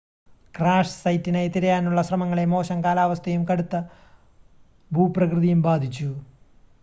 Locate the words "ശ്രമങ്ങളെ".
2.01-2.45